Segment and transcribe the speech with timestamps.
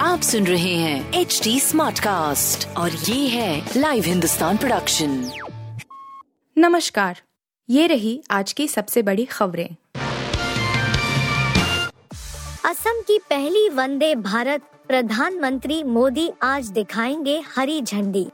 [0.00, 5.30] आप सुन रहे हैं एच डी स्मार्ट कास्ट और ये है लाइव हिंदुस्तान प्रोडक्शन
[6.58, 7.22] नमस्कार।
[7.70, 9.76] ये रही आज की सबसे बड़ी खबरें।
[12.64, 18.26] असम की पहली वंदे भारत प्रधानमंत्री मोदी आज दिखाएँगे हरी झंडी।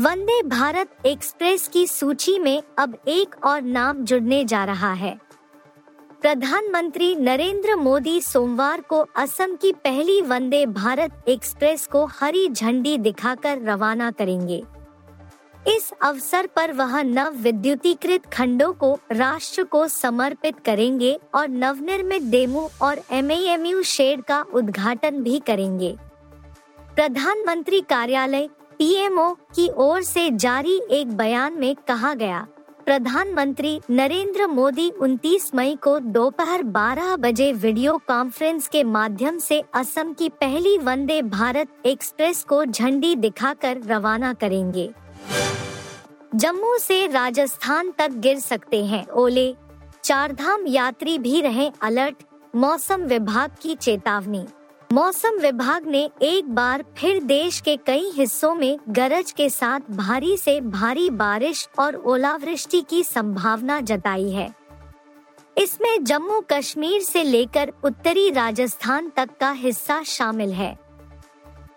[0.00, 5.27] वंदे भारत एक्सप्रेस की सूची में अब एक और नाम जुड़ने जा रहा है।
[6.22, 13.60] प्रधानमंत्री नरेंद्र मोदी सोमवार को असम की पहली वंदे भारत एक्सप्रेस को हरी झंडी दिखाकर
[13.62, 14.62] रवाना करेंगे।
[15.68, 22.68] इस अवसर पर वह नव विद्युतीकृत खंडों को राष्ट्र को समर्पित करेंगे और नवनिर्मित डेमू
[22.82, 25.96] और एम शेड का उद्घाटन भी करेंगे।
[26.94, 28.48] प्रधानमंत्री कार्यालय,
[28.78, 32.46] पीएमओ की ओर से जारी एक बयान में कहा गया
[32.88, 40.12] प्रधानमंत्री नरेंद्र मोदी 29 मई को दोपहर 12 बजे वीडियो कॉन्फ्रेंस के माध्यम से असम
[40.12, 44.90] की पहली वंदे भारत एक्सप्रेस को झंडी दिखाकर रवाना करेंगे।
[46.34, 49.54] जम्मू से राजस्थान तक गिर सकते हैं ओले।
[50.04, 52.16] चारधाम यात्री भी रहे अलर्ट,
[52.56, 54.46] मौसम विभाग की चेतावनी।
[54.92, 60.36] मौसम विभाग ने एक बार फिर देश के कई हिस्सों में गरज के साथ भारी
[60.36, 64.48] से भारी बारिश और ओलावृष्टि की संभावना जताई है।
[65.58, 70.78] इसमें जम्मू कश्मीर से लेकर उत्तरी राजस्थान तक का हिस्सा शामिल है।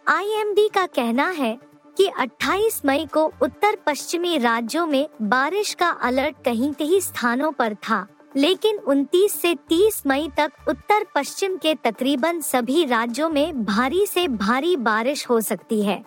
[0.08, 1.58] आईएमडी का कहना है
[1.98, 7.76] कि 28 मई को उत्तर पश्चिमी राज्यों में बारिश का अलर्ट कहीं कहीं स्थानों पर
[7.76, 14.06] था। लेकिन 29 से 30 मई तक उत्तर पश्चिम के तकरीबन सभी राज्यों में भारी
[14.06, 16.06] से भारी बारिश हो सकती है।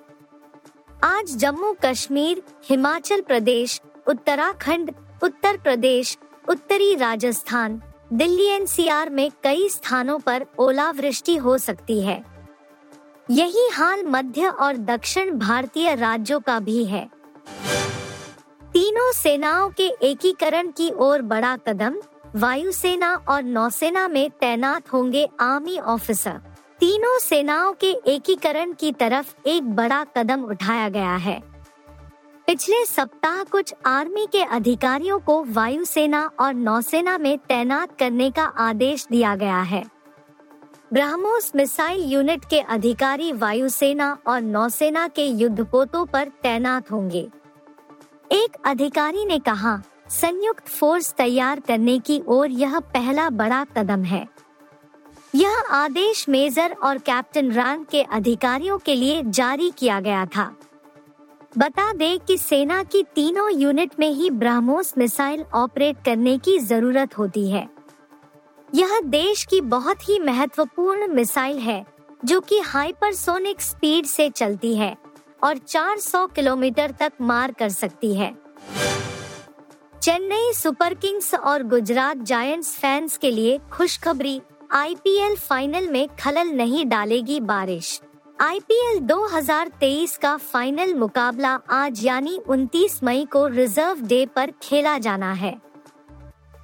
[1.04, 10.18] आज जम्मू कश्मीर, हिमाचल प्रदेश, उत्तराखंड, उत्तर प्रदेश, उत्तरी राजस्थान, दिल्ली एनसीआर में कई स्थानों
[10.18, 12.24] पर ओलावृष्टि हो सकती है।
[13.30, 17.08] यही हाल मध्य और दक्षिण भारतीय राज्यों का भी है।
[18.72, 21.94] तीनों सेनाओं के एकीकरण की ओर बड़ा कदम
[22.36, 26.40] वायुसेना और नौसेना में तैनात होंगे आर्मी ऑफिसर।
[26.80, 31.42] तीनों सेनाओं के एकीकरण की तरफ़ एक बड़ा कदम उठाया गया है।
[32.46, 39.06] पिछले सप्ताह कुछ आर्मी के अधिकारियों को वायुसेना और नौसेना में तैनात करने का आदेश
[39.10, 39.84] दिया गया है।
[40.92, 47.28] ब्रह्मोस मिसाइल यूनिट के अधिकारी वायुसेना और नौसेना के युद्धपोतों पर तैनात होंगे।
[48.32, 54.28] एक अधिकारी ने कहा संयुक्त फोर्स तैयार करने की ओर यह पहला बड़ा कदम है।
[55.34, 60.56] यह आदेश मेजर और कैप्टन रैंक के अधिकारियों के लिए जारी किया गया था।
[61.58, 67.18] बता दें कि सेना की तीनों यूनिट में ही ब्रह्मोस मिसाइल ऑपरेट करने की ज़रूरत
[67.18, 67.68] होती है।
[68.74, 71.84] यह देश की बहुत ही महत्वपूर्ण मिसाइल है,
[72.24, 74.96] जो कि हाइपरसोनिक स्पीड से चलती है
[75.44, 78.34] और 400 किलोमीटर तक मार कर सकती है।
[80.04, 84.40] चेन्नई सुपर किंग्स और गुजरात जायंट्स फैंस के लिए खुशखबरी,
[84.72, 88.00] आईपीएल फाइनल में खलल नहीं डालेगी बारिश।
[88.40, 95.32] आईपीएल 2023 का फाइनल मुकाबला आज यानी 29 मई को रिज़र्व डे पर खेला जाना
[95.32, 95.54] है।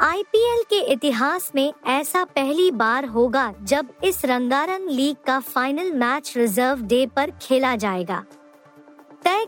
[0.01, 6.33] आईपीएल के इतिहास में ऐसा पहली बार होगा जब इस रंगारंग लीग का फाइनल मैच
[6.37, 8.25] रिज़र्व डे पर खेला जाएगा।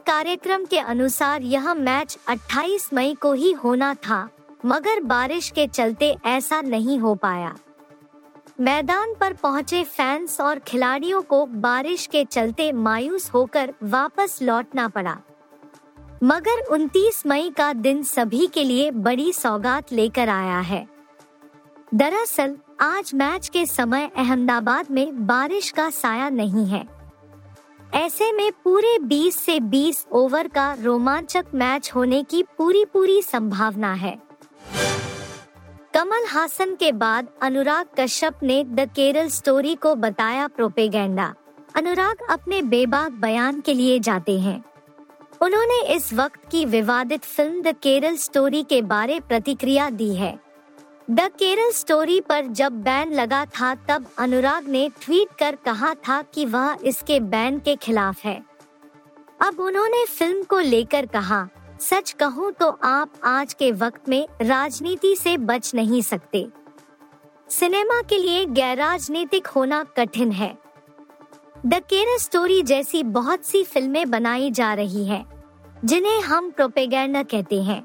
[0.07, 4.29] कार्यक्रम के अनुसार यह मैच 28 मई को ही होना था,
[4.67, 7.57] मगर बारिश के चलते ऐसा नहीं हो पाया।
[8.61, 15.19] मैदान पर पहुँचे फैंस और खिलाड़ियों को बारिश के चलते मायूस होकर वापस लौटना पड़ा।
[16.25, 20.89] मगर 29 मई का दिन सभी के लिए बड़ी सौगात लेकर आया है।
[21.95, 27.02] दरअसल, आज मैच के समय अहमदाबाद में बारिश का साया नहीं है।
[27.95, 33.93] ऐसे में पूरे 20 से 20 ओवर का रोमांचक मैच होने की पूरी पूरी संभावना
[33.93, 34.19] है।
[35.95, 41.35] कमल हासन के बाद अनुराग कश्यप ने द केरल स्टोरी को बताया प्रोपेगेंडा।
[41.77, 44.65] अनुराग अपने बेबाक बयान के लिए जाते हैं।
[45.43, 50.52] उन्होंने इस वक्त की विवादित फ़िल्म द केरल स्टोरी के बारे प्रतिक्रिया दी है।
[51.09, 56.21] द केरल स्टोरी पर जब बैन लगा था तब अनुराग ने ट्वीट कर कहा था
[56.35, 58.41] कि वह इसके बैन के खिलाफ है।
[59.41, 61.49] अब उन्होंने फ़िल्म को लेकर कहा
[61.81, 66.47] सच कहूँ तो आप आज के वक्त में राजनीति से बच नहीं सकते।
[67.51, 70.57] सिनेमा के लिए गैर राजनीतिक होना कठिन है।
[71.67, 75.25] द केरल स्टोरी जैसी बहुत सी फ़िल्में बनाई जा रही हैं,
[75.85, 77.85] जिन्हें हम प्रोपेगेंडा कहते हैं।